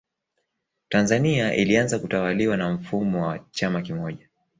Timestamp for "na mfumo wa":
2.57-3.39